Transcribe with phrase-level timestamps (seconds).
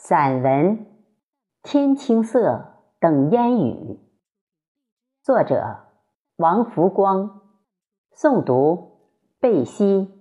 [0.00, 0.78] 散文
[1.60, 3.72] 《天青色等烟雨》，
[5.24, 5.88] 作者
[6.36, 7.42] 王福光，
[8.14, 9.00] 诵读
[9.40, 10.17] 贝西。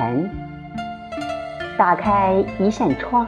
[0.00, 0.30] 晨，
[1.76, 3.26] 打开一扇窗，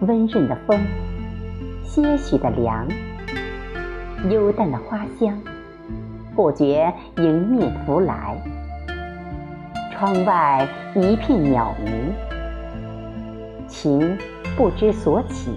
[0.00, 0.76] 温润的风，
[1.84, 2.84] 些许的凉，
[4.28, 5.40] 幽淡的花香，
[6.34, 8.36] 不觉迎面拂来。
[9.92, 12.12] 窗外一片鸟鸣，
[13.68, 14.18] 情
[14.56, 15.56] 不知所起，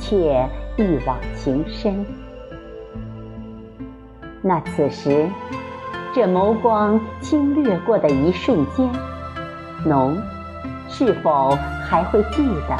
[0.00, 0.44] 却
[0.76, 2.04] 一往情深。
[4.42, 5.28] 那此时。
[6.16, 8.90] 这眸光轻掠过的一瞬间，
[9.84, 10.16] 侬
[10.88, 11.50] 是否
[11.86, 12.74] 还会记得？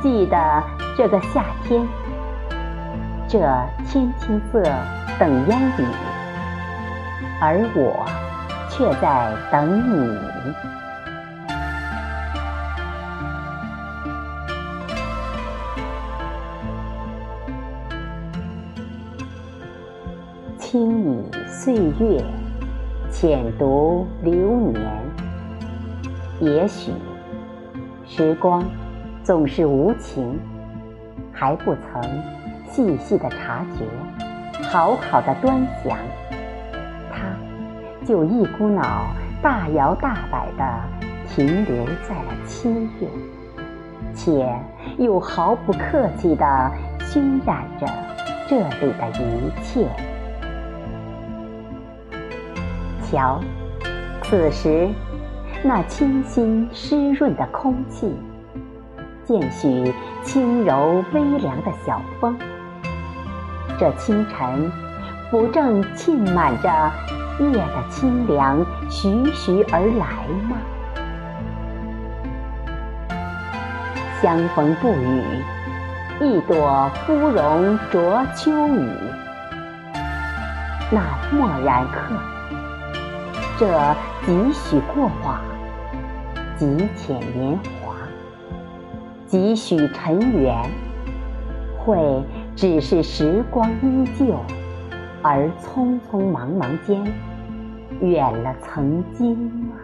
[0.00, 0.62] 记得
[0.96, 1.84] 这个夏天，
[3.26, 3.40] 这
[3.88, 4.62] 天青色
[5.18, 5.84] 等烟雨，
[7.40, 8.06] 而我
[8.70, 10.16] 却在等你。
[20.58, 22.22] 轻倚岁月，
[23.18, 24.34] 浅读流
[24.72, 24.78] 年。
[26.38, 26.92] 也许
[28.06, 28.62] 时光
[29.22, 30.38] 总是无情，
[31.32, 32.02] 还不曾
[32.68, 33.86] 细细的察觉，
[34.64, 35.96] 好好的端详，
[37.10, 37.22] 它
[38.06, 39.06] 就一股脑
[39.40, 40.78] 大摇大摆的
[41.26, 43.08] 停留在了七月，
[44.14, 44.54] 且
[44.98, 47.86] 又毫不客气的熏染着
[48.46, 49.88] 这里的一切。
[53.10, 53.40] 瞧，
[54.22, 54.88] 此时
[55.62, 58.14] 那清新湿润的空气，
[59.24, 62.36] 见许轻柔微凉的小风，
[63.78, 64.72] 这清晨
[65.30, 66.68] 不正浸满着
[67.38, 70.56] 夜的清凉徐徐而来吗？
[74.20, 75.22] 相逢不语，
[76.20, 78.90] 一朵芙蓉着秋雨，
[80.90, 81.00] 那
[81.38, 82.35] 蓦然客。
[83.58, 83.66] 这
[84.26, 85.40] 几许过往，
[86.58, 87.94] 几浅年华，
[89.26, 90.54] 几许尘缘，
[91.78, 92.22] 会
[92.54, 94.38] 只是时光依旧，
[95.22, 97.02] 而匆匆忙忙间，
[98.02, 99.76] 远了曾经吗？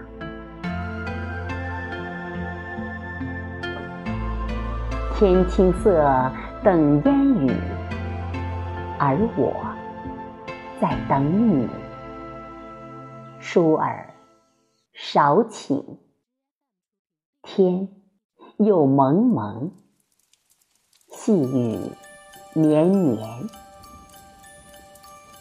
[5.15, 6.31] 天青色
[6.63, 7.51] 等烟雨，
[8.99, 9.55] 而我
[10.79, 11.67] 在等你。
[13.43, 14.15] 疏儿，
[14.95, 15.99] 少请。
[17.43, 17.89] 天
[18.59, 19.73] 又蒙蒙，
[21.11, 21.91] 细雨
[22.55, 23.51] 绵绵。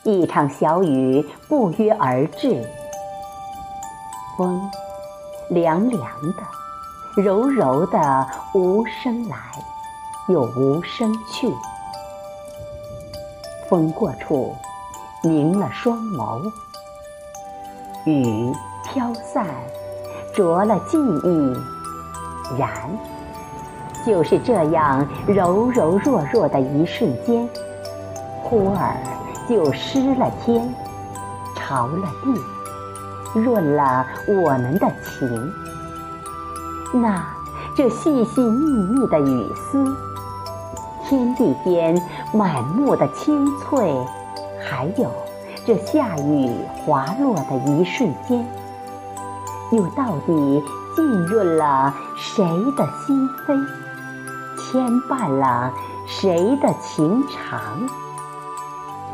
[0.03, 2.67] 一场小雨不约而至，
[4.35, 4.59] 风
[5.51, 6.01] 凉凉
[6.33, 9.37] 的，柔柔的，无声来，
[10.27, 11.53] 又无声去。
[13.69, 14.55] 风过处，
[15.21, 16.51] 凝了双眸。
[18.05, 18.51] 雨
[18.83, 19.45] 飘散，
[20.33, 21.55] 着了记忆，
[22.57, 22.67] 然
[24.05, 27.47] 就是这样柔柔弱弱的一瞬间，
[28.41, 28.95] 忽而
[29.47, 30.73] 就湿了天，
[31.55, 35.53] 潮了地，润了我们的情。
[36.93, 37.23] 那
[37.75, 39.95] 这细细密密的雨丝，
[41.05, 41.95] 天地间
[42.33, 43.93] 满目的青翠，
[44.59, 45.11] 还有。
[45.63, 46.49] 这夏雨
[46.83, 48.43] 滑落的一瞬间，
[49.71, 50.63] 又到底
[50.95, 52.43] 浸润了谁
[52.75, 53.63] 的心扉，
[54.57, 55.71] 牵绊了
[56.07, 57.61] 谁的情长，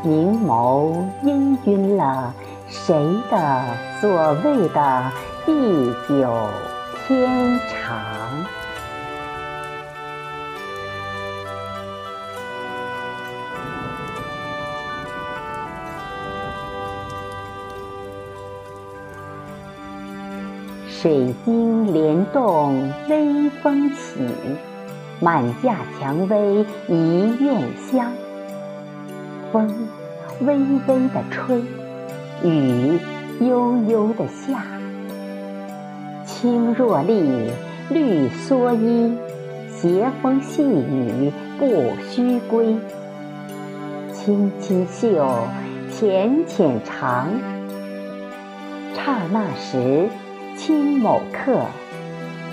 [0.04, 2.34] 凝眸氤氲了
[2.70, 2.96] 谁
[3.30, 3.64] 的
[4.00, 4.10] 所
[4.44, 5.12] 谓的
[5.46, 6.34] 地久
[7.06, 8.07] 天长。
[21.08, 24.20] 水晶帘动微风起，
[25.22, 28.12] 满架蔷薇一院香。
[29.50, 29.74] 风
[30.42, 31.62] 微微的吹，
[32.44, 33.00] 雨
[33.40, 34.66] 悠悠的下。
[36.26, 37.52] 青箬笠，
[37.90, 39.18] 绿蓑衣，
[39.72, 42.76] 斜风细雨不须归。
[44.12, 45.26] 轻轻嗅，
[45.90, 47.30] 浅浅尝。
[48.94, 50.10] 刹那时，
[50.58, 51.62] 亲某客，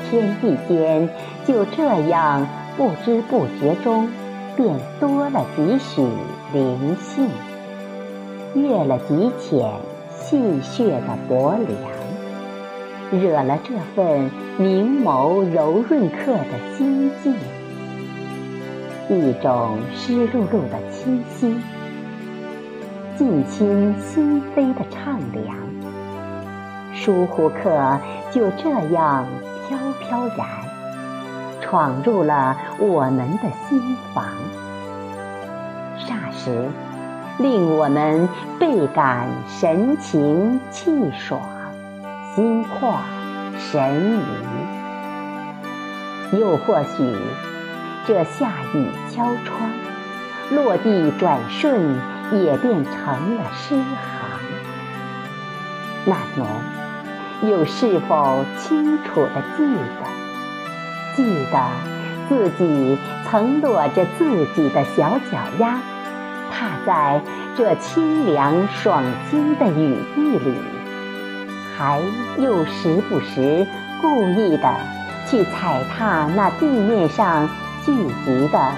[0.09, 1.09] 天地间
[1.47, 2.47] 就这样
[2.77, 4.09] 不知不觉中，
[4.55, 6.03] 便多了几许
[6.53, 7.29] 灵性，
[8.55, 9.73] 越了几浅
[10.15, 11.55] 戏谑的薄
[13.11, 17.35] 凉，惹了这份明眸柔润客的心境，
[19.09, 21.59] 一种湿漉漉的清新，
[23.17, 25.64] 近亲心扉的畅凉。
[26.95, 27.99] 疏忽客
[28.31, 29.27] 就这样
[29.69, 30.47] 飘飘然
[31.61, 34.25] 闯入了我们的心房，
[35.99, 36.69] 霎时
[37.39, 38.29] 令我们
[38.61, 41.41] 倍感神清气爽，
[42.35, 42.99] 心旷
[43.59, 44.21] 神
[46.31, 46.39] 怡。
[46.39, 47.17] 又或许，
[48.07, 49.71] 这下雨敲窗，
[50.51, 51.99] 落地转瞬，
[52.33, 53.85] 也变成了诗行。
[56.05, 56.47] 那侬？
[57.49, 60.25] 又是否清楚地记得？
[61.17, 61.61] 记得
[62.29, 65.79] 自己曾裸着自己的小脚丫，
[66.51, 67.21] 踏在
[67.57, 70.55] 这清凉爽心的雨地里，
[71.77, 72.01] 还
[72.37, 73.67] 又时不时
[74.03, 74.75] 故意地
[75.29, 77.49] 去踩踏那地面上
[77.85, 77.93] 聚
[78.25, 78.73] 集的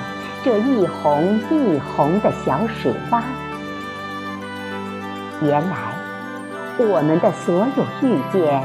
[0.45, 3.23] 这一红一红的小水洼。
[5.41, 5.96] 原来。
[6.79, 8.63] 我们的所有遇见，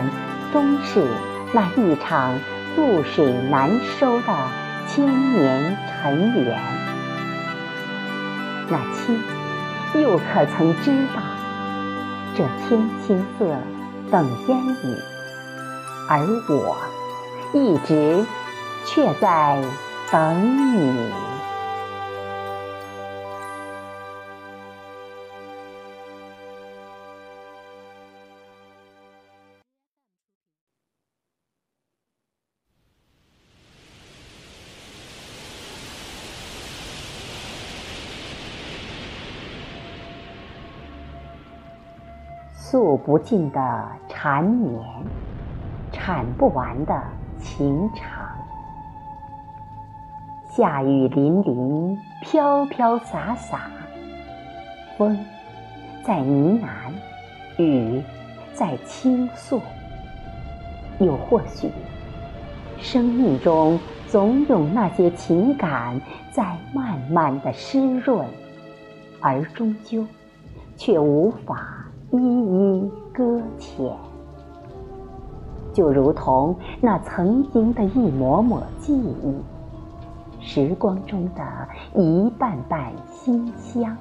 [0.52, 1.08] 终是
[1.54, 2.38] 那一场
[2.76, 4.28] 覆水难收的
[4.88, 6.62] 千年尘缘。
[8.68, 9.18] 那妻
[10.00, 11.22] 又可曾知道，
[12.36, 13.46] 这天青色
[14.12, 14.98] 等烟雨，
[16.10, 16.20] 而
[16.50, 16.76] 我
[17.54, 18.26] 一直
[18.86, 19.62] 却在
[20.12, 21.31] 等你。
[42.72, 44.82] 诉不尽的缠绵，
[45.92, 47.04] 铲不完的
[47.38, 48.08] 情长。
[50.50, 53.64] 夏雨淋淋，飘飘洒洒，
[54.98, 55.20] 风
[56.02, 58.02] 在呢喃，雨
[58.54, 59.60] 在倾诉。
[61.00, 61.70] 又或许，
[62.80, 63.78] 生命中
[64.08, 66.00] 总有那些情感
[66.32, 68.26] 在慢慢的湿润，
[69.20, 70.08] 而终究
[70.78, 71.81] 却无法。
[72.12, 73.96] 一一搁浅，
[75.72, 79.34] 就如同那曾经的一抹抹记忆，
[80.42, 81.42] 时光中的
[81.96, 83.96] 一瓣瓣馨香。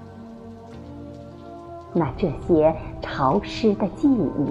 [1.93, 4.47] 那这些潮湿的记忆，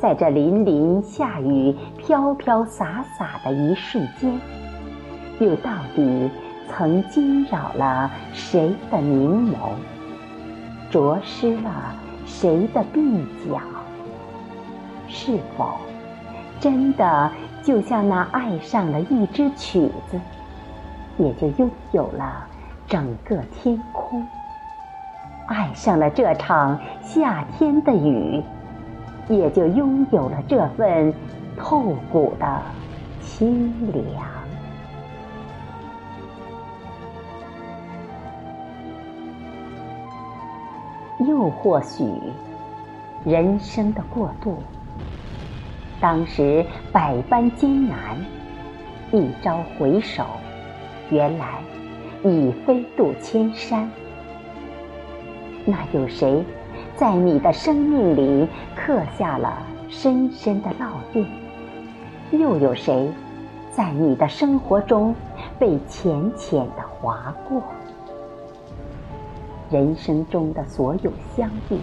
[0.00, 4.36] 在这淋淋下雨、飘飘洒洒的一瞬间，
[5.38, 6.28] 又到底
[6.68, 9.54] 曾惊扰了谁的凝眸，
[10.90, 11.94] 灼湿了？
[12.28, 13.60] 谁的鬓角？
[15.08, 15.78] 是否
[16.60, 17.32] 真的
[17.62, 20.20] 就像那爱上了一支曲子，
[21.16, 22.46] 也就拥有了
[22.86, 24.22] 整个天空；
[25.46, 28.42] 爱上了这场夏天的雨，
[29.28, 31.12] 也就拥有了这份
[31.56, 32.62] 透骨的
[33.22, 34.37] 清凉。
[41.28, 42.10] 又或许，
[43.22, 44.56] 人生的过渡，
[46.00, 48.16] 当时百般艰难，
[49.12, 50.24] 一朝回首，
[51.10, 51.60] 原来
[52.24, 53.90] 已飞渡千山。
[55.66, 56.42] 那有谁
[56.96, 59.58] 在你的生命里刻下了
[59.90, 61.26] 深深的烙印？
[62.32, 63.06] 又有谁
[63.70, 65.14] 在你的生活中
[65.58, 67.62] 被浅浅的划过？
[69.70, 71.78] 人生中的所有相遇，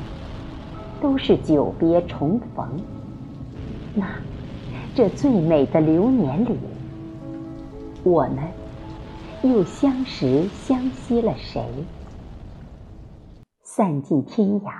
[1.02, 2.68] 都是久别重逢。
[3.94, 4.08] 那
[4.96, 6.58] 这最美的流年里，
[8.04, 8.40] 我们
[9.44, 11.64] 又相识相惜了谁？
[13.62, 14.72] 散尽天涯，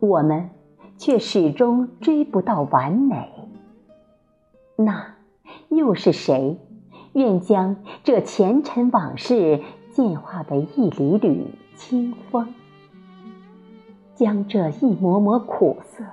[0.00, 0.50] 我们
[0.96, 3.28] 却始终追不到完美。
[4.76, 5.14] 那
[5.68, 6.56] 又是谁
[7.12, 9.62] 愿将这前尘往事
[9.98, 11.44] 渐化为一缕缕？
[11.74, 12.54] 清风，
[14.14, 16.04] 将这一抹抹苦涩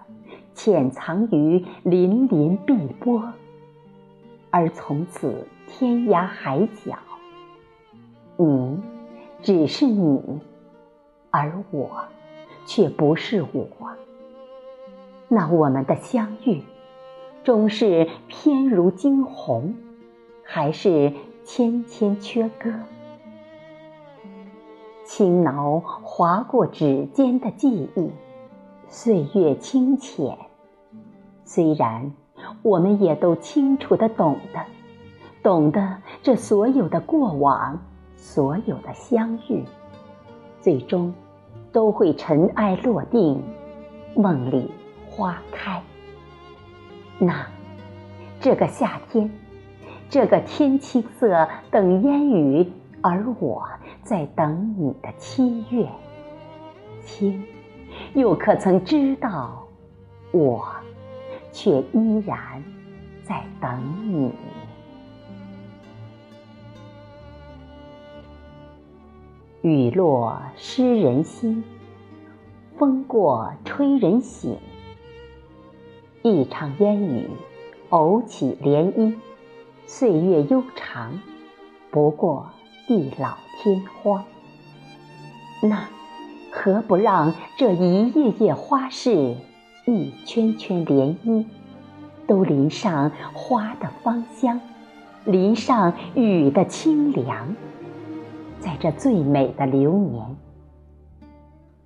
[0.55, 3.31] 潜藏于粼粼碧波，
[4.49, 6.97] 而从此天涯海角，
[8.37, 8.79] 你
[9.43, 10.39] 只是你，
[11.29, 12.05] 而我
[12.65, 13.67] 却不是我。
[15.27, 16.63] 那我们的相遇，
[17.43, 19.75] 终是翩如惊鸿，
[20.43, 21.13] 还是
[21.43, 22.71] 纤纤缺歌？
[25.05, 28.09] 轻挠划过指尖的记忆，
[28.87, 30.37] 岁月清浅。
[31.43, 32.11] 虽然
[32.63, 34.59] 我们也都清楚的懂得，
[35.43, 37.79] 懂得这所有的过往，
[38.15, 39.63] 所有的相遇，
[40.59, 41.13] 最终
[41.71, 43.43] 都会尘埃落定，
[44.15, 44.71] 梦里
[45.07, 45.81] 花开。
[47.19, 47.45] 那
[48.39, 49.31] 这个夏天，
[50.09, 52.73] 这个天青色等烟雨。
[53.07, 53.63] 而我
[54.05, 55.89] 在等你的七月，
[57.03, 57.43] 亲，
[58.13, 59.67] 又可曾知道，
[60.31, 60.63] 我
[61.51, 62.63] 却依然
[63.23, 64.31] 在等你。
[69.63, 71.63] 雨落湿人心，
[72.77, 74.55] 风过吹人醒。
[76.21, 77.27] 一场烟雨，
[77.89, 79.15] 偶起涟漪，
[79.87, 81.19] 岁月悠长，
[81.89, 82.47] 不过。
[82.87, 84.23] 地老天荒，
[85.63, 85.89] 那
[86.51, 89.35] 何不让这一叶叶花事，
[89.87, 91.45] 一圈圈涟漪，
[92.27, 94.61] 都淋上花的芳香，
[95.25, 97.55] 淋上雨的清凉，
[98.59, 100.23] 在这最美的流年，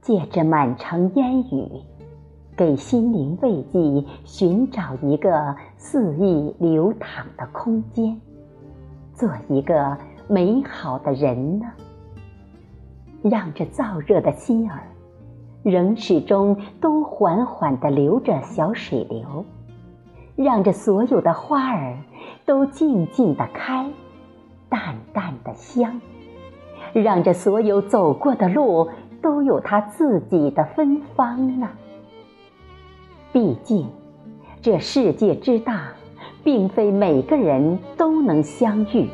[0.01, 1.69] 借着满城烟雨，
[2.57, 8.19] 给心灵慰藉，寻找一个肆意流淌的空间，
[9.13, 9.97] 做一个。
[10.31, 11.65] 美好的人呢？
[13.23, 14.83] 让这燥热的心儿，
[15.63, 19.43] 仍始终都缓缓地流着小水流；
[20.35, 21.97] 让这所有的花儿
[22.45, 23.89] 都静静地开，
[24.69, 25.99] 淡淡的香；
[26.93, 28.87] 让这所有走过的路
[29.23, 31.69] 都有它自己的芬芳呢。
[33.33, 33.87] 毕竟，
[34.61, 35.87] 这世界之大，
[36.43, 39.09] 并非每个人都能相遇。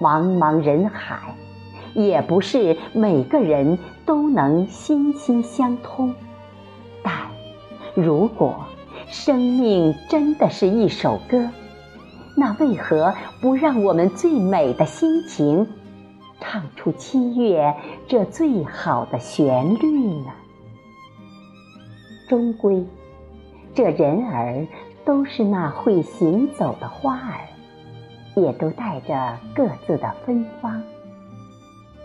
[0.00, 1.36] 茫茫人海，
[1.94, 6.14] 也不是每个人都能心心相通。
[7.02, 7.14] 但
[7.94, 8.64] 如果
[9.08, 11.48] 生命真的是一首歌，
[12.34, 15.66] 那为何不让我们最美的心情，
[16.40, 17.74] 唱出七月
[18.08, 20.32] 这最好的旋律呢？
[22.28, 22.86] 终归，
[23.74, 24.66] 这人儿
[25.04, 27.49] 都是那会行走的花儿。
[28.36, 30.82] 也都带着各自的芬芳，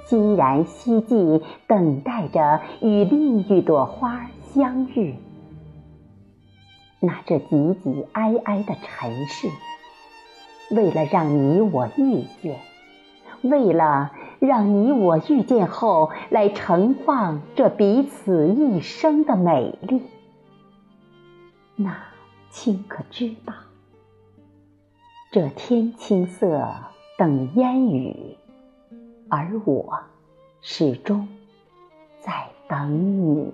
[0.05, 5.15] 欣然希冀，等待着与另一朵花相遇。
[6.99, 9.47] 那这挤挤挨挨的尘世，
[10.71, 12.59] 为了让你我遇见，
[13.41, 20.01] 为了让你我遇见后来盛放这彼此一生的美丽，
[21.75, 21.95] 那
[22.49, 23.53] 卿可知道？
[25.35, 26.65] 这天青色
[27.17, 28.37] 等烟雨，
[29.27, 29.99] 而我
[30.61, 31.27] 始终
[32.21, 33.51] 在等你。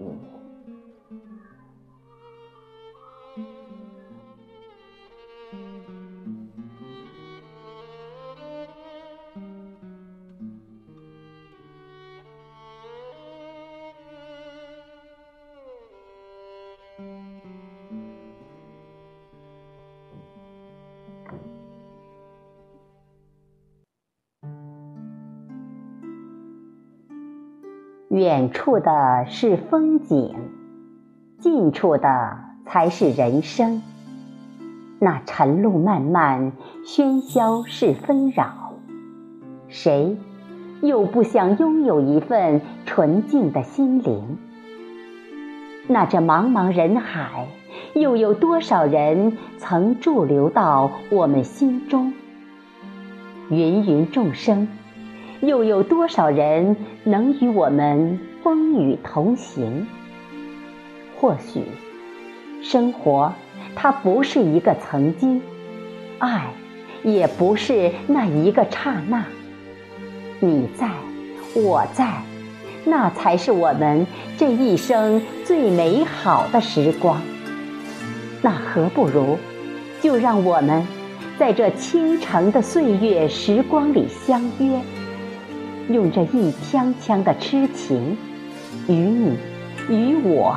[28.11, 30.35] 远处的是风景，
[31.39, 33.81] 近处的才是人生。
[34.99, 36.51] 那晨露漫漫，
[36.85, 38.73] 喧嚣是纷扰，
[39.69, 40.17] 谁
[40.81, 44.37] 又不想拥有一份纯净的心灵？
[45.87, 47.47] 那这茫茫人海，
[47.93, 52.11] 又有多少人曾驻留到我们心中？
[53.49, 54.67] 芸芸众生。
[55.41, 59.87] 又有多少人能与我们风雨同行？
[61.19, 61.63] 或许，
[62.61, 63.33] 生活
[63.75, 65.41] 它不是一个曾经，
[66.19, 66.53] 爱
[67.03, 69.25] 也不是那一个刹那。
[70.39, 70.87] 你在，
[71.55, 72.21] 我在，
[72.85, 74.05] 那才是我们
[74.37, 77.19] 这一生最美好的时光。
[78.43, 79.37] 那何不如，
[80.01, 80.85] 就让我们
[81.39, 84.79] 在这倾城的岁月时光里相约。
[85.89, 88.17] 用这一腔腔的痴情，
[88.87, 89.37] 与你，
[89.89, 90.55] 与我，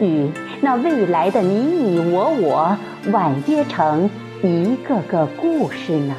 [0.00, 0.28] 与
[0.60, 2.76] 那未来的你你我我，
[3.12, 4.10] 婉约成
[4.42, 6.14] 一个个故事呢？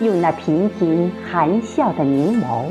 [0.00, 2.66] 用那频频含笑的凝眸，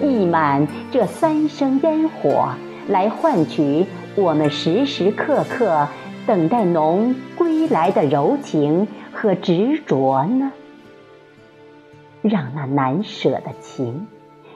[0.00, 2.48] 溢满这三生烟火，
[2.88, 3.84] 来换取
[4.14, 5.86] 我们时时刻刻
[6.26, 10.52] 等待侬归来的柔情和执着呢？
[12.22, 14.06] 让那难舍的情，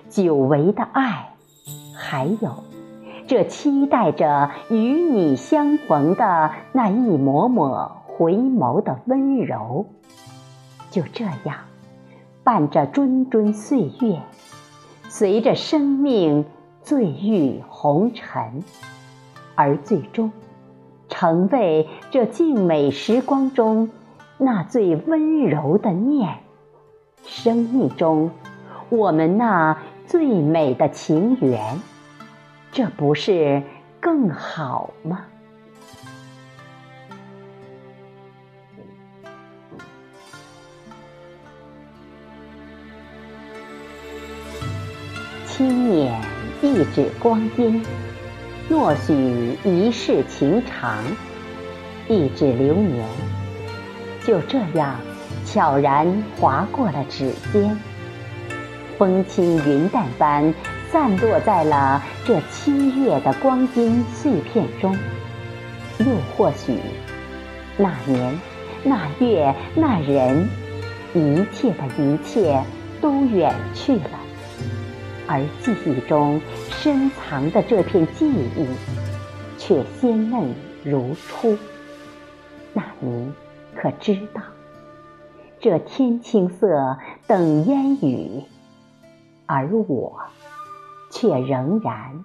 [0.08, 1.30] 久违的爱，
[1.94, 2.62] 还有
[3.26, 9.87] 这期待着与你相逢的那一抹抹回眸的温柔，
[10.90, 11.56] 就这样
[12.44, 14.20] 伴着谆谆岁月，
[15.08, 16.44] 随着生命
[16.82, 18.62] 醉遇红尘，
[19.56, 20.30] 而最终
[21.08, 23.90] 成为这静美时光中
[24.38, 26.46] 那最温柔的念。
[27.26, 28.30] 生命中，
[28.88, 31.80] 我们那最美的情缘，
[32.73, 33.62] 这不是
[34.00, 35.25] 更好吗？
[45.45, 46.21] 轻捻
[46.61, 47.83] 一指光阴，
[48.68, 51.02] 诺许一世情长，
[52.09, 53.09] 一指流年，
[54.25, 55.00] 就这样。
[55.47, 57.79] 悄然划过了指尖，
[58.99, 60.53] 风轻云淡般
[60.91, 64.95] 散落在了这七月的光阴碎片中。
[66.00, 66.79] 又或许，
[67.79, 68.38] 那年、
[68.85, 70.47] 那月、那人，
[71.15, 72.62] 一切的一切
[73.00, 74.11] 都远去了，
[75.26, 76.38] 而记忆中
[76.71, 78.67] 深藏的这片记忆，
[79.57, 81.57] 却鲜嫩如初。
[82.75, 83.33] 那您
[83.75, 84.43] 可知道？
[85.58, 88.42] 这天青色等烟雨，
[89.46, 90.20] 而我
[91.10, 92.25] 却仍然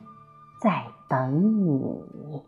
[0.62, 2.42] 在等你。